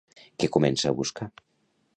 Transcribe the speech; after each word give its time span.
Què 0.43 0.49
comença 0.55 0.89
a 0.93 0.97
buscar? 1.03 1.31